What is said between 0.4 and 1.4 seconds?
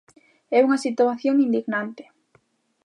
É unha situación